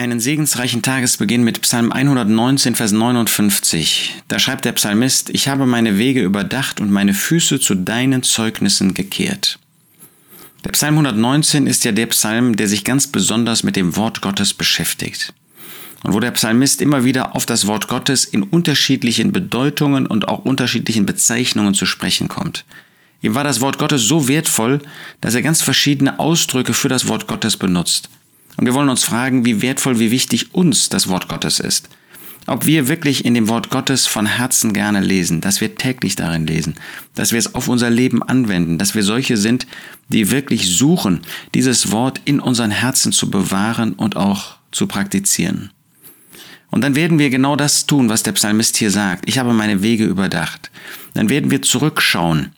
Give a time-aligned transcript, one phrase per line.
[0.00, 4.14] einen segensreichen Tagesbeginn mit Psalm 119, Vers 59.
[4.28, 8.94] Da schreibt der Psalmist, ich habe meine Wege überdacht und meine Füße zu deinen Zeugnissen
[8.94, 9.58] gekehrt.
[10.64, 14.54] Der Psalm 119 ist ja der Psalm, der sich ganz besonders mit dem Wort Gottes
[14.54, 15.34] beschäftigt.
[16.02, 20.46] Und wo der Psalmist immer wieder auf das Wort Gottes in unterschiedlichen Bedeutungen und auch
[20.46, 22.64] unterschiedlichen Bezeichnungen zu sprechen kommt.
[23.20, 24.80] Ihm war das Wort Gottes so wertvoll,
[25.20, 28.08] dass er ganz verschiedene Ausdrücke für das Wort Gottes benutzt.
[28.60, 31.88] Und wir wollen uns fragen, wie wertvoll, wie wichtig uns das Wort Gottes ist.
[32.46, 36.46] Ob wir wirklich in dem Wort Gottes von Herzen gerne lesen, dass wir täglich darin
[36.46, 36.74] lesen,
[37.14, 39.66] dass wir es auf unser Leben anwenden, dass wir solche sind,
[40.10, 41.22] die wirklich suchen,
[41.54, 45.70] dieses Wort in unseren Herzen zu bewahren und auch zu praktizieren.
[46.70, 49.26] Und dann werden wir genau das tun, was der Psalmist hier sagt.
[49.26, 50.70] Ich habe meine Wege überdacht.
[51.14, 52.50] Dann werden wir zurückschauen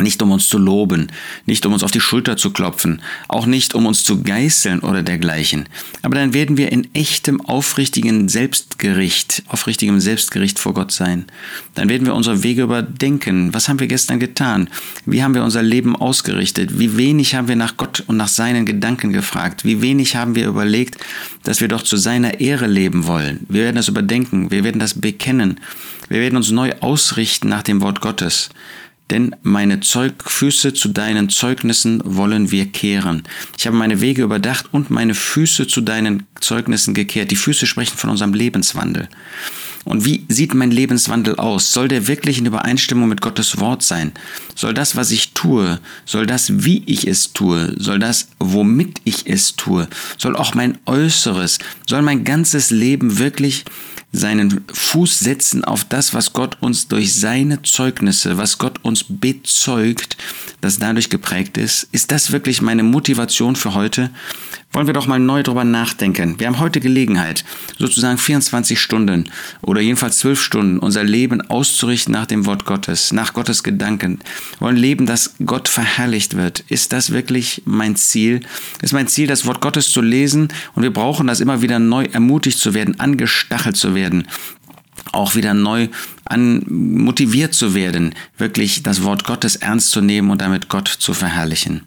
[0.00, 1.08] nicht um uns zu loben,
[1.46, 5.02] nicht um uns auf die Schulter zu klopfen, auch nicht um uns zu geißeln oder
[5.02, 5.68] dergleichen.
[6.02, 11.26] Aber dann werden wir in echtem, aufrichtigen Selbstgericht, aufrichtigem Selbstgericht vor Gott sein.
[11.74, 13.54] Dann werden wir unsere Wege überdenken.
[13.54, 14.68] Was haben wir gestern getan?
[15.06, 16.78] Wie haben wir unser Leben ausgerichtet?
[16.78, 19.64] Wie wenig haben wir nach Gott und nach seinen Gedanken gefragt?
[19.64, 20.98] Wie wenig haben wir überlegt,
[21.42, 23.46] dass wir doch zu seiner Ehre leben wollen?
[23.48, 24.50] Wir werden das überdenken.
[24.50, 25.60] Wir werden das bekennen.
[26.08, 28.50] Wir werden uns neu ausrichten nach dem Wort Gottes
[29.10, 33.22] denn meine Zeugfüße zu deinen Zeugnissen wollen wir kehren.
[33.56, 37.30] Ich habe meine Wege überdacht und meine Füße zu deinen Zeugnissen gekehrt.
[37.30, 39.08] Die Füße sprechen von unserem Lebenswandel.
[39.84, 41.72] Und wie sieht mein Lebenswandel aus?
[41.72, 44.12] Soll der wirklich in Übereinstimmung mit Gottes Wort sein?
[44.54, 49.26] Soll das, was ich tue, soll das, wie ich es tue, soll das, womit ich
[49.26, 53.64] es tue, soll auch mein Äußeres, soll mein ganzes Leben wirklich
[54.12, 60.16] seinen Fuß setzen auf das, was Gott uns durch seine Zeugnisse, was Gott uns bezeugt,
[60.60, 61.88] das dadurch geprägt ist.
[61.92, 64.10] Ist das wirklich meine Motivation für heute?
[64.72, 66.38] Wollen wir doch mal neu drüber nachdenken.
[66.38, 67.44] Wir haben heute Gelegenheit,
[67.78, 69.24] sozusagen 24 Stunden
[69.62, 74.18] oder jedenfalls 12 Stunden unser Leben auszurichten nach dem Wort Gottes, nach Gottes Gedanken.
[74.58, 76.64] Wir wollen leben, dass Gott verherrlicht wird.
[76.68, 78.40] Ist das wirklich mein Ziel?
[78.82, 82.04] Ist mein Ziel, das Wort Gottes zu lesen und wir brauchen das immer wieder neu
[82.04, 84.26] ermutigt zu werden, angestachelt zu werden
[85.12, 85.88] auch wieder neu
[86.28, 91.14] an motiviert zu werden, wirklich das Wort Gottes ernst zu nehmen und damit Gott zu
[91.14, 91.84] verherrlichen.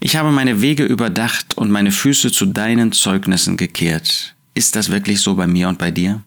[0.00, 4.34] Ich habe meine Wege überdacht und meine Füße zu deinen Zeugnissen gekehrt.
[4.54, 6.22] Ist das wirklich so bei mir und bei dir?